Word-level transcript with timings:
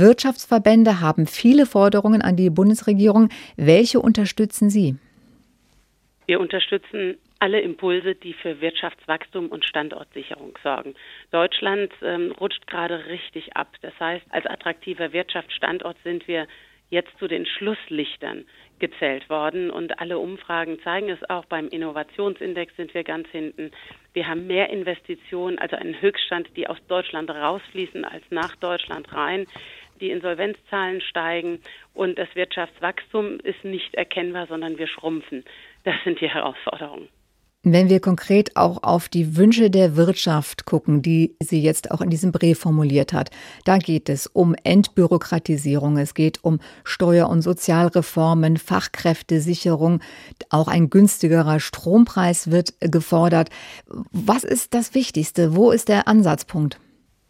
Wirtschaftsverbände 0.00 1.00
haben 1.00 1.26
viele 1.26 1.64
Forderungen 1.64 2.22
an 2.22 2.36
die 2.36 2.50
Bundesregierung. 2.50 3.30
Welche 3.56 4.00
unterstützen 4.00 4.68
Sie? 4.68 4.96
Wir 6.26 6.40
unterstützen 6.40 7.16
alle 7.38 7.60
Impulse, 7.60 8.14
die 8.14 8.32
für 8.34 8.60
Wirtschaftswachstum 8.60 9.48
und 9.48 9.64
Standortsicherung 9.64 10.58
sorgen. 10.62 10.94
Deutschland 11.30 11.92
ähm, 12.02 12.32
rutscht 12.32 12.66
gerade 12.66 13.06
richtig 13.06 13.56
ab. 13.56 13.68
Das 13.82 13.92
heißt, 14.00 14.26
als 14.30 14.46
attraktiver 14.46 15.12
Wirtschaftsstandort 15.12 15.96
sind 16.02 16.26
wir 16.28 16.46
jetzt 16.88 17.10
zu 17.18 17.26
den 17.26 17.46
Schlusslichtern 17.46 18.44
gezählt 18.78 19.28
worden 19.28 19.70
und 19.70 19.98
alle 19.98 20.18
Umfragen 20.18 20.78
zeigen 20.82 21.08
es 21.08 21.28
auch. 21.28 21.44
Beim 21.46 21.68
Innovationsindex 21.68 22.76
sind 22.76 22.94
wir 22.94 23.04
ganz 23.04 23.28
hinten. 23.28 23.70
Wir 24.12 24.28
haben 24.28 24.46
mehr 24.46 24.70
Investitionen, 24.70 25.58
also 25.58 25.76
einen 25.76 26.00
Höchststand, 26.00 26.48
die 26.56 26.68
aus 26.68 26.78
Deutschland 26.86 27.30
rausfließen 27.30 28.04
als 28.04 28.22
nach 28.30 28.54
Deutschland 28.56 29.12
rein. 29.12 29.46
Die 30.00 30.10
Insolvenzzahlen 30.10 31.00
steigen 31.00 31.60
und 31.94 32.18
das 32.18 32.28
Wirtschaftswachstum 32.34 33.40
ist 33.40 33.64
nicht 33.64 33.94
erkennbar, 33.94 34.46
sondern 34.46 34.78
wir 34.78 34.86
schrumpfen. 34.86 35.44
Das 35.84 35.94
sind 36.04 36.20
die 36.20 36.28
Herausforderungen. 36.28 37.08
Wenn 37.68 37.88
wir 37.88 37.98
konkret 37.98 38.56
auch 38.56 38.84
auf 38.84 39.08
die 39.08 39.36
Wünsche 39.36 39.70
der 39.70 39.96
Wirtschaft 39.96 40.66
gucken, 40.66 41.02
die 41.02 41.34
sie 41.40 41.60
jetzt 41.60 41.90
auch 41.90 42.00
in 42.00 42.10
diesem 42.10 42.30
Brief 42.30 42.60
formuliert 42.60 43.12
hat, 43.12 43.30
da 43.64 43.78
geht 43.78 44.08
es 44.08 44.28
um 44.28 44.54
Entbürokratisierung, 44.62 45.98
es 45.98 46.14
geht 46.14 46.44
um 46.44 46.60
Steuer- 46.84 47.28
und 47.28 47.42
Sozialreformen, 47.42 48.56
Fachkräftesicherung, 48.56 50.00
auch 50.48 50.68
ein 50.68 50.90
günstigerer 50.90 51.58
Strompreis 51.58 52.52
wird 52.52 52.74
gefordert. 52.78 53.50
Was 54.12 54.44
ist 54.44 54.72
das 54.72 54.94
Wichtigste? 54.94 55.56
Wo 55.56 55.72
ist 55.72 55.88
der 55.88 56.06
Ansatzpunkt? 56.06 56.78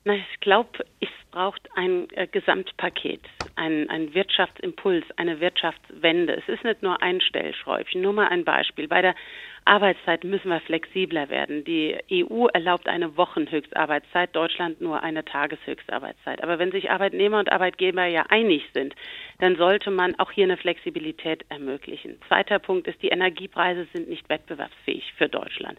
Na, 0.05 0.17
ich 0.17 0.41
glaube, 0.41 0.69
es 1.01 1.09
braucht 1.37 1.69
ein 1.75 2.09
äh, 2.13 2.27
Gesamtpaket, 2.27 3.21
ein, 3.57 3.91
ein 3.91 4.15
Wirtschaftsimpuls, 4.15 5.05
eine 5.19 5.39
Wirtschaftswende. 5.39 6.33
Es 6.33 6.49
ist 6.49 6.65
nicht 6.65 6.83
nur 6.83 7.03
ein 7.03 7.21
Stellschräubchen. 7.21 8.01
Nur 8.01 8.15
mal 8.15 8.29
ein 8.29 8.47
Beispiel. 8.47 8.89
Bei 8.89 9.03
der 9.03 9.15
Arbeitszeit 9.67 10.25
müssen 10.25 10.49
wir 10.49 10.61
flexibler 10.61 11.29
werden. 11.29 11.63
Die 11.65 11.95
EU 12.11 12.47
erlaubt 12.47 12.89
eine 12.89 13.19
Wochenhöchstarbeitszeit, 13.19 14.35
Deutschland 14.35 14.81
nur 14.81 15.03
eine 15.03 15.27
Tageshöchstarbeitszeit. 15.27 16.43
Aber 16.43 16.59
wenn 16.59 16.73
sich 16.73 16.91
Arbeitnehmer 16.91 17.39
und 17.39 17.53
Arbeitgeber 17.53 18.07
ja 18.07 18.25
einig 18.31 18.63
sind, 18.73 18.95
dann 19.39 19.57
sollte 19.57 19.91
man 19.91 20.19
auch 20.19 20.31
hier 20.31 20.45
eine 20.45 20.57
Flexibilität 20.57 21.45
ermöglichen. 21.51 22.19
Zweiter 22.29 22.59
Punkt 22.59 22.89
ist, 22.89 23.03
die 23.03 23.09
Energiepreise 23.09 23.87
sind 23.93 24.09
nicht 24.09 24.27
wettbewerbsfähig 24.31 25.13
für 25.19 25.29
Deutschland. 25.29 25.79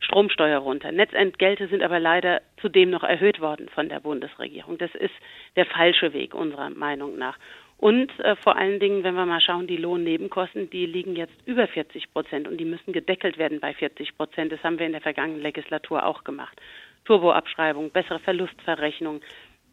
Stromsteuer 0.00 0.58
runter. 0.58 0.92
Netzentgelte 0.92 1.68
sind 1.68 1.82
aber 1.82 2.00
leider 2.00 2.40
zudem 2.60 2.90
noch 2.90 3.02
erhöht 3.02 3.40
worden 3.40 3.68
von 3.68 3.88
der 3.88 4.00
Bundesregierung. 4.00 4.78
Das 4.78 4.94
ist 4.94 5.14
der 5.56 5.66
falsche 5.66 6.12
Weg 6.12 6.34
unserer 6.34 6.70
Meinung 6.70 7.18
nach. 7.18 7.38
Und 7.78 8.10
äh, 8.18 8.34
vor 8.36 8.56
allen 8.56 8.80
Dingen, 8.80 9.04
wenn 9.04 9.14
wir 9.14 9.24
mal 9.24 9.40
schauen, 9.40 9.68
die 9.68 9.76
Lohnnebenkosten, 9.76 10.68
die 10.70 10.84
liegen 10.84 11.14
jetzt 11.14 11.34
über 11.46 11.68
40 11.68 12.12
Prozent 12.12 12.48
und 12.48 12.58
die 12.58 12.64
müssen 12.64 12.92
gedeckelt 12.92 13.38
werden 13.38 13.60
bei 13.60 13.72
40 13.72 14.16
Prozent. 14.16 14.50
Das 14.50 14.62
haben 14.64 14.80
wir 14.80 14.86
in 14.86 14.92
der 14.92 15.00
vergangenen 15.00 15.40
Legislatur 15.40 16.04
auch 16.04 16.24
gemacht. 16.24 16.60
Turboabschreibung, 17.04 17.90
bessere 17.90 18.18
Verlustverrechnung, 18.18 19.20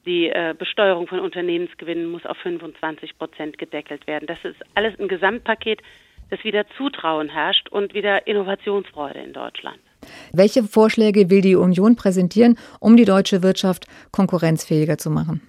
die 0.05 0.29
äh, 0.29 0.53
Besteuerung 0.57 1.07
von 1.07 1.19
Unternehmensgewinnen 1.19 2.05
muss 2.05 2.25
auf 2.27 2.37
25 2.37 3.17
Prozent 3.17 3.57
gedeckelt 3.57 4.05
werden. 4.05 4.27
Das 4.27 4.43
ist 4.43 4.61
alles 4.75 4.97
ein 4.99 5.07
Gesamtpaket, 5.07 5.81
das 6.29 6.43
wieder 6.43 6.67
Zutrauen 6.77 7.29
herrscht 7.29 7.69
und 7.69 7.95
wieder 7.95 8.27
Innovationsfreude 8.27 9.19
in 9.19 9.33
Deutschland. 9.33 9.79
Welche 10.33 10.63
Vorschläge 10.63 11.29
will 11.29 11.41
die 11.41 11.55
Union 11.55 11.95
präsentieren, 11.95 12.57
um 12.79 12.97
die 12.97 13.05
deutsche 13.05 13.43
Wirtschaft 13.43 13.85
konkurrenzfähiger 14.11 14.97
zu 14.97 15.09
machen? 15.09 15.41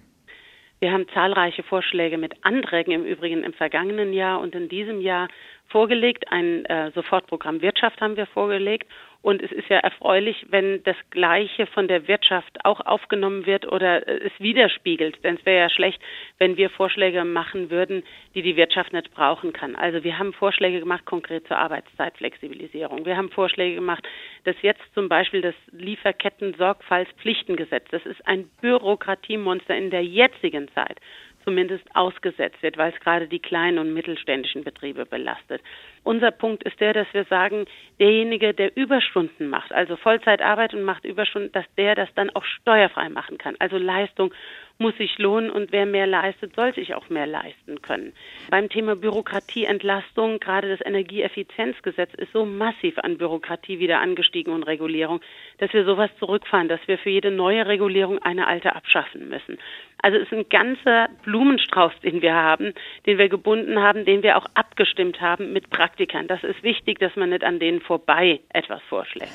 Wir 0.79 0.93
haben 0.93 1.07
zahlreiche 1.15 1.63
Vorschläge 1.63 2.19
mit 2.19 2.35
Anträgen 2.43 2.93
im 2.93 3.05
Übrigen 3.05 3.45
im 3.45 3.55
vergangenen 3.55 4.13
Jahr 4.13 4.41
und 4.41 4.55
in 4.55 4.69
diesem 4.69 5.01
Jahr 5.01 5.29
vorgelegt. 5.69 6.27
Ein 6.31 6.67
äh, 6.67 6.91
Sofortprogramm 6.95 7.63
Wirtschaft 7.63 8.01
haben 8.01 8.17
wir 8.17 8.27
vorgelegt 8.27 8.87
und 9.27 9.43
es 9.43 9.51
ist 9.51 9.69
ja 9.69 9.79
erfreulich, 9.79 10.47
wenn 10.51 10.85
das 10.85 10.95
Gleiche 11.11 11.67
von 11.67 11.89
der 11.89 12.07
Wirtschaft 12.07 12.65
auch 12.65 12.79
aufgenommen 12.87 13.45
wird 13.45 13.67
oder 13.67 14.07
äh, 14.07 14.21
es 14.25 14.31
widerspiegelt. 14.39 15.19
Denn 15.25 15.35
es 15.35 15.45
wäre 15.45 15.63
ja 15.63 15.69
schlecht, 15.69 16.01
wenn 16.39 16.57
wir 16.57 16.71
Vorschläge 16.71 17.25
machen 17.25 17.69
würden, 17.69 18.05
die 18.37 18.43
die 18.43 18.55
Wirtschaft 18.55 18.93
nicht 18.93 19.13
brauchen 19.13 19.53
kann. 19.53 19.75
Also 19.75 20.05
wir 20.05 20.21
haben 20.21 20.33
Vorschläge 20.33 20.79
gemacht 20.79 21.07
konkret 21.07 21.45
zur 21.49 21.59
Arbeitszeitflexibilisierung. 21.59 23.05
Wir 23.05 23.17
haben 23.17 23.31
Vorschläge 23.31 23.75
gemacht, 23.75 24.07
dass 24.45 24.55
jetzt 24.63 24.85
zum 24.95 25.09
Beispiel 25.09 25.41
das 25.41 25.57
Lieferketten-Sorgfaltspflichtengesetz, 25.73 27.89
das 27.91 28.07
ist 28.07 28.25
ein 28.29 28.49
Bürokratiemonster 28.61 29.77
in 29.77 29.91
der 29.91 30.05
jetzigen 30.05 30.69
Zeit, 30.69 31.01
zumindest 31.47 31.85
ausgesetzt 31.95 32.61
wird, 32.63 32.77
weil 32.77 32.93
es 32.93 33.01
gerade 33.01 33.29
die 33.29 33.39
kleinen 33.39 33.79
und 33.79 33.95
mittelständischen 33.95 34.65
Betriebe 34.65 35.07
belastet. 35.07 35.63
Unser 36.03 36.33
Punkt 36.33 36.65
ist 36.65 36.81
der, 36.81 36.93
dass 36.93 37.07
wir 37.13 37.25
sagen, 37.25 37.67
derjenige, 38.01 38.53
der 38.53 38.77
Überstunden 38.77 39.49
macht, 39.49 39.73
also 39.73 39.97
Vollzeit 39.97 40.43
arbeitet 40.43 40.81
und 40.81 40.85
macht 40.85 41.05
Überstunden, 41.05 41.53
dass 41.53 41.65
der 41.77 41.95
das 41.95 42.09
dann 42.17 42.31
auch 42.31 42.45
steuerfrei 42.45 43.09
machen 43.09 43.39
kann. 43.39 43.55
Also 43.61 43.77
Leistung 43.77 44.35
muss 44.79 44.97
sich 44.97 45.19
lohnen 45.19 45.51
und 45.51 45.73
wer 45.73 45.87
mehr 45.87 46.07
leistet, 46.07 46.55
soll 46.55 46.75
sich 46.75 46.95
auch 46.95 47.09
mehr 47.09 47.27
leisten 47.27 47.81
können. 47.83 48.13
Beim 48.51 48.69
Thema 48.69 48.95
Bürokratieentlastung, 48.97 50.39
gerade 50.39 50.69
das 50.69 50.87
Energieeffizienzgesetz 50.87 52.13
ist 52.15 52.33
so 52.33 52.45
massiv 52.45 52.99
an 52.99 53.19
Bürokratie 53.19 53.79
wieder 53.79 54.01
angestiegen 54.01 54.53
und 54.53 54.65
Regulierung, 54.65 55.21
dass 55.59 55.73
wir 55.73 55.85
sowas 55.85 56.11
zurückfahren, 56.19 56.69
dass 56.69 56.81
wir 56.87 56.99
für 56.99 57.11
jede 57.11 57.31
neue 57.31 57.67
Regulierung 57.67 58.19
eine 58.19 58.47
alte 58.47 58.77
abschaffen 58.77 59.29
müssen. 59.29 59.59
Also 60.03 60.19
es 60.19 60.25
ist 60.25 60.33
ein 60.33 60.49
ganzer 60.51 61.09
Blumenstrauß, 61.25 61.93
den 62.03 62.21
wir 62.21 62.35
haben, 62.35 62.75
den 63.07 63.19
wir 63.19 63.29
gebunden 63.29 63.81
haben, 63.81 64.05
den 64.05 64.23
wir 64.23 64.37
auch 64.37 64.47
abgestimmt 64.55 65.21
haben 65.21 65.53
mit 65.53 65.71
Praktikern. 65.71 66.29
Das 66.29 66.45
ist 66.45 66.63
wichtig, 66.63 66.99
dass 66.99 67.17
man 67.17 67.31
nicht 67.31 67.45
an 67.45 67.59
denen 67.59 67.81
vorbei 67.81 68.41
etwas 68.51 68.83
vorschlägt. 68.89 69.33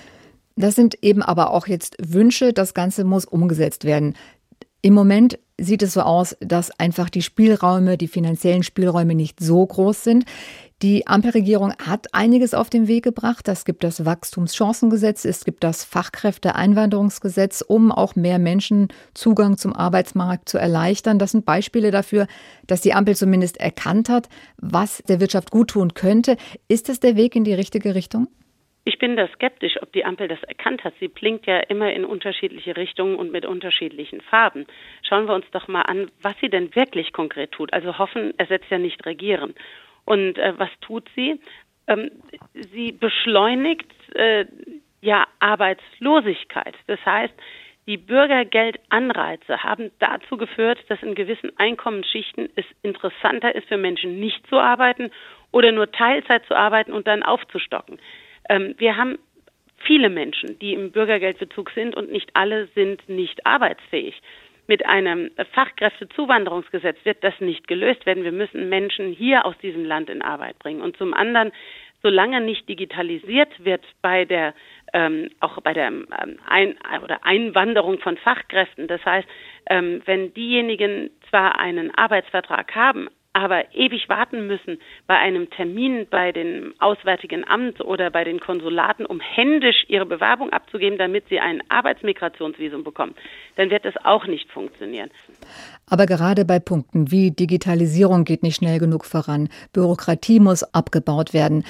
Das 0.56 0.76
sind 0.76 0.96
eben 1.02 1.24
aber 1.24 1.52
auch 1.52 1.66
jetzt 1.66 1.98
Wünsche, 2.00 2.54
das 2.54 2.74
Ganze 2.74 3.04
muss 3.04 3.26
umgesetzt 3.26 3.86
werden. 3.86 4.16
Im 4.82 4.94
Moment 4.96 5.38
sieht 5.60 5.84
es 5.84 5.94
so 5.94 6.02
aus, 6.02 6.36
dass 6.40 6.72
einfach 6.80 7.10
die 7.10 7.22
Spielräume, 7.22 7.98
die 7.98 8.08
finanziellen 8.08 8.64
Spielräume 8.64 9.14
nicht 9.14 9.40
so 9.40 9.64
groß 9.64 10.04
sind. 10.04 10.26
Die 10.82 11.06
Ampelregierung 11.06 11.74
hat 11.78 12.08
einiges 12.14 12.56
auf 12.56 12.72
den 12.72 12.88
Weg 12.88 13.04
gebracht. 13.04 13.48
Es 13.48 13.66
gibt 13.66 13.84
das 13.84 14.04
Wachstumschancengesetz, 14.04 15.26
es 15.26 15.46
gibt 15.46 15.64
das 15.64 15.84
Fachkräfteeinwanderungsgesetz, 15.84 17.62
um 17.62 17.92
auch 17.92 18.16
mehr 18.16 18.40
Menschen 18.40 18.88
Zugang 19.14 19.58
zum 19.58 19.76
Arbeitsmarkt 19.76 20.50
zu 20.50 20.58
erleichtern. 20.58 21.20
Das 21.20 21.32
sind 21.32 21.46
Beispiele 21.46 21.92
dafür, 21.92 22.26
dass 22.66 22.82
die 22.82 22.94
Ampel 22.94 23.16
zumindest 23.16 23.58
erkannt 23.58 24.10
hat, 24.10 24.30
was 24.58 25.04
der 25.08 25.20
Wirtschaft 25.20 25.52
guttun 25.52 25.94
könnte. 25.94 26.38
Ist 26.68 26.90
das 26.90 27.00
der 27.00 27.16
Weg 27.16 27.36
in 27.36 27.44
die 27.44 27.54
richtige 27.54 27.94
Richtung? 27.94 28.28
Ich 28.84 28.98
bin 28.98 29.16
da 29.16 29.28
skeptisch, 29.28 29.80
ob 29.82 29.92
die 29.94 30.06
Ampel 30.06 30.28
das 30.28 30.42
erkannt 30.44 30.84
hat. 30.84 30.94
Sie 31.00 31.08
blinkt 31.08 31.46
ja 31.46 31.60
immer 31.60 31.94
in 31.94 32.04
unterschiedliche 32.04 32.76
Richtungen 32.76 33.16
und 33.16 33.32
mit 33.32 33.46
unterschiedlichen 33.46 34.22
Farben. 34.22 34.66
Schauen 35.04 35.28
wir 35.28 35.36
uns 35.36 35.46
doch 35.52 35.68
mal 35.68 35.84
an, 35.84 36.10
was 36.22 36.34
sie 36.42 36.50
denn 36.50 36.74
wirklich 36.76 37.14
konkret 37.14 37.52
tut. 37.52 37.72
Also 37.74 38.00
hoffen 38.00 38.34
ersetzt 38.40 38.72
ja 38.72 38.80
nicht 38.80 39.06
regieren. 39.06 39.54
Und 40.06 40.40
äh, 40.40 40.54
was 40.58 40.70
tut 40.82 41.08
sie? 41.16 41.40
Ähm, 41.88 42.10
sie 42.54 42.92
beschleunigt 42.92 43.92
äh, 44.16 44.46
ja 45.02 45.28
Arbeitslosigkeit. 45.40 46.76
Das 46.88 47.00
heißt, 47.06 47.34
die 47.88 47.98
Bürgergeldanreize 47.98 49.64
haben 49.64 49.92
dazu 50.00 50.38
geführt, 50.38 50.80
dass 50.88 51.02
in 51.04 51.16
gewissen 51.16 51.52
Einkommensschichten 51.58 52.50
es 52.56 52.66
interessanter 52.82 53.54
ist 53.54 53.68
für 53.68 53.78
Menschen 53.78 54.20
nicht 54.20 54.46
zu 54.48 54.58
arbeiten 54.58 55.12
oder 55.52 55.72
nur 55.72 55.92
Teilzeit 55.92 56.46
zu 56.46 56.56
arbeiten 56.56 56.94
und 56.94 57.08
dann 57.08 57.24
aufzustocken. 57.24 58.00
Ähm, 58.52 58.76
wir 58.78 58.98
haben 58.98 59.18
viele 59.78 60.10
Menschen, 60.10 60.60
die 60.60 60.74
im 60.74 60.92
Bürgergeldbezug 60.92 61.72
sind 61.72 61.96
und 61.96 62.12
nicht 62.12 62.30
alle 62.34 62.68
sind 62.76 63.08
nicht 63.08 63.46
arbeitsfähig. 63.46 64.22
Mit 64.68 64.86
einem 64.86 65.32
Fachkräftezuwanderungsgesetz 65.54 66.98
wird 67.04 67.24
das 67.24 67.34
nicht 67.40 67.68
gelöst 67.68 68.06
werden. 68.06 68.24
Wir 68.24 68.32
müssen 68.32 68.70
Menschen 68.70 69.12
hier 69.12 69.46
aus 69.46 69.58
diesem 69.60 69.86
Land 69.86 70.10
in 70.10 70.22
Arbeit 70.22 70.60
bringen. 70.60 70.82
Und 70.82 70.98
zum 70.98 71.14
anderen, 71.14 71.52
solange 72.04 72.42
nicht 72.42 72.70
digitalisiert 72.70 73.64
wird 73.64 73.84
bei 74.02 74.26
der 74.26 74.54
ähm, 74.94 75.30
auch 75.40 75.60
bei 75.62 75.74
der 75.74 75.88
ähm, 75.88 76.08
Ein 76.48 76.76
oder 77.04 77.26
Einwanderung 77.26 78.00
von 78.00 78.18
Fachkräften, 78.18 78.88
das 78.88 79.04
heißt, 79.06 79.28
ähm, 79.70 80.02
wenn 80.06 80.34
diejenigen 80.34 81.10
zwar 81.30 81.60
einen 81.60 81.96
Arbeitsvertrag 81.96 82.76
haben, 82.76 83.10
aber 83.34 83.74
ewig 83.74 84.10
warten 84.10 84.48
müssen 84.48 84.80
bei 85.08 85.18
einem 85.18 85.50
Termin 85.50 86.08
bei 86.10 86.32
dem 86.32 86.74
Auswärtigen 86.80 87.48
Amt 87.48 87.80
oder 87.82 88.10
bei 88.10 88.24
den 88.24 88.40
Konsulaten, 88.40 89.06
um 89.06 89.20
händisch 89.20 89.86
ihre 89.88 90.06
Bewerbung 90.06 90.52
abzugeben, 90.52 90.98
damit 90.98 91.30
sie 91.30 91.40
ein 91.40 91.62
Arbeitsmigrationsvisum 91.70 92.84
bekommen, 92.84 93.16
dann 93.56 93.70
wird 93.70 93.86
das 93.86 93.96
auch 94.04 94.28
nicht 94.28 94.52
funktionieren. 94.52 95.10
Aber 95.90 96.06
gerade 96.06 96.46
bei 96.46 96.60
Punkten 96.60 97.12
wie 97.12 97.32
Digitalisierung 97.32 98.26
geht 98.26 98.44
nicht 98.44 98.58
schnell 98.58 98.80
genug 98.80 99.06
voran, 99.06 99.50
Bürokratie 99.74 100.40
muss 100.40 100.64
abgebaut 100.74 101.34
werden. 101.34 101.64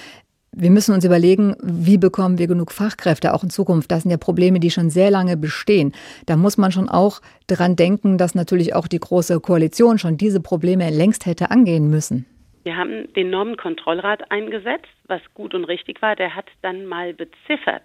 Wir 0.54 0.70
müssen 0.70 0.94
uns 0.94 1.06
überlegen, 1.06 1.56
wie 1.64 1.98
bekommen 1.98 2.38
wir 2.38 2.48
genug 2.48 2.74
Fachkräfte 2.74 3.34
auch 3.34 3.44
in 3.44 3.50
Zukunft. 3.50 3.90
Das 3.90 4.04
sind 4.04 4.12
ja 4.12 4.18
Probleme, 4.18 4.60
die 4.60 4.70
schon 4.70 4.90
sehr 4.90 5.10
lange 5.10 5.38
bestehen. 5.38 5.94
Da 6.26 6.36
muss 6.36 6.58
man 6.58 6.74
schon 6.74 6.90
auch 6.90 7.22
dran 7.48 7.78
denken, 7.78 8.18
dass 8.18 8.36
natürlich 8.36 8.76
auch 8.76 8.90
die 8.90 9.00
Große 9.00 9.40
Koalition 9.40 9.98
schon 9.98 10.18
diese 10.18 10.42
Probleme 10.42 10.90
längst 10.90 11.26
hätte 11.26 11.52
angehen 11.52 11.90
müssen. 11.90 12.26
Wir 12.64 12.76
haben 12.76 13.12
den 13.14 13.30
Normenkontrollrat 13.30 14.30
eingesetzt, 14.30 14.92
was 15.08 15.22
gut 15.34 15.54
und 15.56 15.64
richtig 15.64 16.02
war. 16.02 16.18
Der 16.18 16.36
hat 16.36 16.46
dann 16.62 16.86
mal 16.86 17.14
beziffert, 17.14 17.84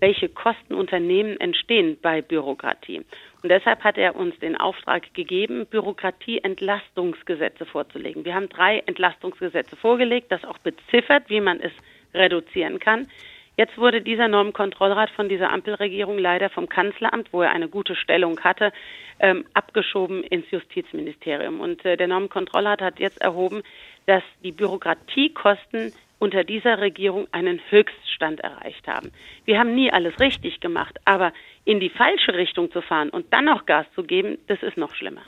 welche 0.00 0.28
Kosten 0.28 0.74
Unternehmen 0.74 1.38
entstehen 1.38 1.96
bei 2.02 2.20
Bürokratie. 2.22 3.02
Und 3.42 3.48
deshalb 3.48 3.84
hat 3.84 3.96
er 3.96 4.16
uns 4.16 4.36
den 4.40 4.56
Auftrag 4.56 5.14
gegeben, 5.14 5.64
Bürokratieentlastungsgesetze 5.66 7.64
vorzulegen. 7.66 8.24
Wir 8.24 8.34
haben 8.34 8.48
drei 8.48 8.80
Entlastungsgesetze 8.80 9.76
vorgelegt, 9.76 10.32
das 10.32 10.44
auch 10.44 10.58
beziffert, 10.58 11.30
wie 11.30 11.40
man 11.40 11.60
es 11.60 11.72
reduzieren 12.14 12.78
kann. 12.78 13.08
Jetzt 13.56 13.76
wurde 13.76 14.00
dieser 14.00 14.28
Normenkontrollrat 14.28 15.10
von 15.10 15.28
dieser 15.28 15.52
Ampelregierung 15.52 16.18
leider 16.18 16.48
vom 16.48 16.68
Kanzleramt, 16.68 17.32
wo 17.32 17.42
er 17.42 17.50
eine 17.50 17.68
gute 17.68 17.94
Stellung 17.94 18.40
hatte, 18.40 18.72
ähm, 19.18 19.44
abgeschoben 19.52 20.24
ins 20.24 20.50
Justizministerium. 20.50 21.60
Und 21.60 21.84
äh, 21.84 21.96
der 21.96 22.08
Normenkontrollrat 22.08 22.80
hat 22.80 22.98
jetzt 23.00 23.20
erhoben, 23.20 23.62
dass 24.06 24.22
die 24.42 24.52
Bürokratiekosten 24.52 25.92
unter 26.20 26.44
dieser 26.44 26.78
Regierung 26.78 27.26
einen 27.32 27.60
Höchststand 27.70 28.40
erreicht 28.40 28.86
haben. 28.86 29.10
Wir 29.46 29.58
haben 29.58 29.74
nie 29.74 29.90
alles 29.90 30.20
richtig 30.20 30.60
gemacht, 30.60 30.98
aber 31.04 31.32
in 31.64 31.80
die 31.80 31.90
falsche 31.90 32.34
Richtung 32.34 32.70
zu 32.72 32.82
fahren 32.82 33.10
und 33.10 33.26
dann 33.32 33.46
noch 33.46 33.66
Gas 33.66 33.86
zu 33.94 34.02
geben, 34.02 34.38
das 34.46 34.62
ist 34.62 34.76
noch 34.76 34.94
schlimmer. 34.94 35.22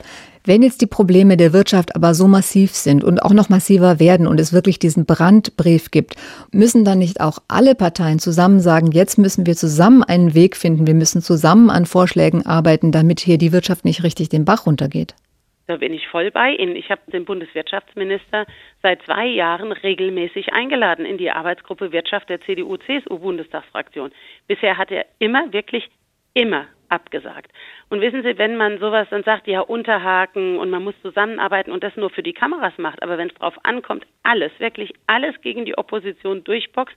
Wenn 0.45 0.61
jetzt 0.61 0.81
die 0.81 0.87
Probleme 0.87 1.35
der 1.35 1.53
Wirtschaft 1.53 1.95
aber 1.95 2.13
so 2.13 2.27
massiv 2.27 2.71
sind 2.71 3.03
und 3.03 3.19
auch 3.19 3.33
noch 3.33 3.49
massiver 3.49 3.99
werden 3.99 4.27
und 4.27 4.39
es 4.39 4.53
wirklich 4.53 4.79
diesen 4.79 5.05
Brandbrief 5.05 5.91
gibt, 5.91 6.15
müssen 6.51 6.85
dann 6.85 6.99
nicht 6.99 7.21
auch 7.21 7.39
alle 7.47 7.75
Parteien 7.75 8.19
zusammen 8.19 8.59
sagen, 8.59 8.91
jetzt 8.91 9.17
müssen 9.17 9.45
wir 9.45 9.55
zusammen 9.55 10.03
einen 10.03 10.33
Weg 10.33 10.55
finden, 10.55 10.87
wir 10.87 10.95
müssen 10.95 11.21
zusammen 11.21 11.69
an 11.69 11.85
Vorschlägen 11.85 12.45
arbeiten, 12.45 12.91
damit 12.91 13.19
hier 13.19 13.37
die 13.37 13.51
Wirtschaft 13.51 13.83
nicht 13.83 14.03
richtig 14.03 14.29
den 14.29 14.45
Bach 14.45 14.65
runtergeht? 14.65 15.15
Da 15.67 15.77
bin 15.77 15.93
ich 15.93 16.07
voll 16.07 16.29
bei 16.31 16.51
Ihnen. 16.51 16.75
Ich 16.75 16.89
habe 16.89 17.01
den 17.11 17.25
Bundeswirtschaftsminister 17.25 18.45
seit 18.81 19.01
zwei 19.03 19.25
Jahren 19.27 19.71
regelmäßig 19.71 20.51
eingeladen 20.51 21.05
in 21.05 21.17
die 21.17 21.31
Arbeitsgruppe 21.31 21.91
Wirtschaft 21.91 22.29
der 22.29 22.41
CDU-CSU-Bundestagsfraktion. 22.41 24.11
Bisher 24.47 24.77
hat 24.77 24.91
er 24.91 25.05
immer, 25.19 25.53
wirklich 25.53 25.89
immer 26.33 26.67
abgesagt. 26.93 27.51
Und 27.89 28.01
wissen 28.01 28.23
Sie, 28.23 28.37
wenn 28.37 28.55
man 28.55 28.79
sowas 28.79 29.07
dann 29.09 29.23
sagt, 29.23 29.47
ja, 29.47 29.61
unterhaken 29.61 30.57
und 30.59 30.69
man 30.69 30.83
muss 30.83 30.95
zusammenarbeiten 31.01 31.71
und 31.71 31.83
das 31.83 31.95
nur 31.95 32.09
für 32.09 32.23
die 32.23 32.33
Kameras 32.33 32.77
macht, 32.77 33.01
aber 33.01 33.17
wenn 33.17 33.29
es 33.29 33.33
darauf 33.35 33.55
ankommt, 33.63 34.05
alles, 34.21 34.51
wirklich 34.59 34.93
alles 35.07 35.35
gegen 35.41 35.65
die 35.65 35.77
Opposition 35.77 36.43
durchboxt, 36.43 36.95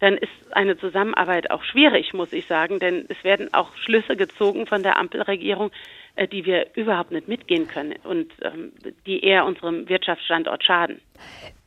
dann 0.00 0.16
ist 0.18 0.30
eine 0.52 0.76
Zusammenarbeit 0.76 1.50
auch 1.50 1.62
schwierig, 1.62 2.12
muss 2.12 2.32
ich 2.32 2.46
sagen, 2.46 2.78
denn 2.78 3.06
es 3.08 3.22
werden 3.24 3.54
auch 3.54 3.74
Schlüsse 3.76 4.16
gezogen 4.16 4.66
von 4.66 4.82
der 4.82 4.96
Ampelregierung, 4.96 5.70
äh, 6.16 6.28
die 6.28 6.44
wir 6.44 6.66
überhaupt 6.74 7.12
nicht 7.12 7.28
mitgehen 7.28 7.68
können 7.68 7.94
und 8.04 8.32
ähm, 8.42 8.72
die 9.06 9.24
eher 9.24 9.46
unserem 9.46 9.88
Wirtschaftsstandort 9.88 10.64
schaden. 10.64 11.00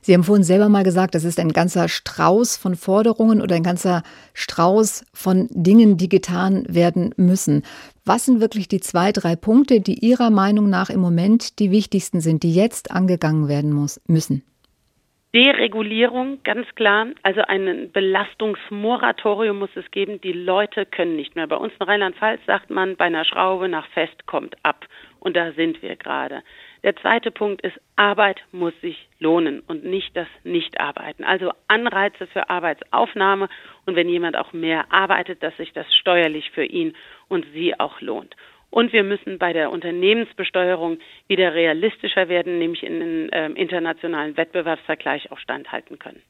Sie 0.02 0.14
haben 0.14 0.24
vorhin 0.24 0.44
selber 0.44 0.70
mal 0.70 0.84
gesagt, 0.84 1.14
das 1.14 1.26
ist 1.26 1.40
ein 1.40 1.52
ganzer 1.52 1.90
Strauß 1.90 2.58
von 2.58 2.76
Forderungen 2.76 3.42
oder 3.42 3.56
ein 3.56 3.64
ganzer 3.64 4.04
Strauß 4.34 5.06
von 5.14 5.48
Dingen, 5.52 5.98
die 5.98 6.08
getan 6.08 6.66
werden 6.70 7.14
müssen. 7.18 7.64
Was 8.06 8.26
sind 8.26 8.40
wirklich 8.40 8.70
die 8.70 8.80
zwei, 8.80 9.12
drei 9.12 9.36
Punkte, 9.36 9.82
die 9.82 10.06
Ihrer 10.06 10.30
Meinung 10.30 10.70
nach 10.70 10.90
im 10.90 11.02
Moment 11.02 11.60
die 11.60 11.72
wichtigsten 11.72 12.22
sind, 12.22 12.44
die 12.44 12.56
jetzt 12.56 12.92
angegangen 12.92 13.50
werden 13.50 13.74
muss, 13.74 14.02
müssen? 14.08 14.44
Deregulierung, 15.36 16.40
ganz 16.44 16.66
klar. 16.74 17.08
Also 17.22 17.42
ein 17.42 17.92
Belastungsmoratorium 17.92 19.60
muss 19.60 19.70
es 19.76 19.92
geben. 19.92 20.20
Die 20.22 20.32
Leute 20.32 20.88
können 20.88 21.18
nicht 21.18 21.36
mehr. 21.36 21.46
Bei 21.46 21.58
uns 21.58 21.72
in 21.80 21.86
Rheinland-Pfalz 21.86 22.42
sagt 22.48 22.72
man, 22.72 22.96
bei 22.96 23.06
einer 23.06 23.26
Schraube 23.26 23.70
nach 23.70 23.88
Fest 23.90 24.26
kommt 24.26 24.56
ab. 24.64 24.86
Und 25.20 25.36
da 25.36 25.52
sind 25.52 25.84
wir 25.84 25.98
gerade. 25.98 26.42
Der 26.84 26.96
zweite 26.96 27.32
Punkt 27.32 27.62
ist, 27.62 27.80
Arbeit 27.98 28.42
muss 28.52 28.74
sich 28.82 29.10
lohnen 29.20 29.60
und 29.62 29.84
nicht 29.84 30.16
das 30.16 30.28
Nichtarbeiten. 30.44 31.26
Also 31.26 31.52
Anreize 31.68 32.28
für 32.28 32.50
Arbeitsaufnahme 32.50 33.50
und 33.86 33.96
wenn 33.96 34.08
jemand 34.08 34.38
auch 34.38 34.54
mehr 34.54 34.92
arbeitet, 34.92 35.44
dass 35.44 35.56
sich 35.58 35.74
das 35.74 35.94
steuerlich 35.96 36.52
für 36.52 36.64
ihn 36.64 36.96
und 37.28 37.46
sie 37.54 37.78
auch 37.80 38.00
lohnt. 38.00 38.36
Und 38.72 38.94
wir 38.94 39.04
müssen 39.04 39.40
bei 39.40 39.52
der 39.52 39.72
Unternehmensbesteuerung 39.72 41.00
wieder 41.28 41.54
realistischer 41.54 42.30
werden, 42.30 42.60
nämlich 42.60 42.84
in 42.84 43.00
den 43.00 43.30
äh, 43.32 43.48
internationalen 43.50 44.38
Wettbewerbsvergleich 44.38 45.32
auch 45.32 45.40
standhalten 45.40 45.98
können. 45.98 46.22